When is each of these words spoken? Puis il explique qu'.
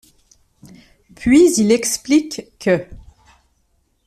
Puis 1.13 1.53
il 1.59 1.71
explique 1.71 2.41
qu'. 2.57 2.87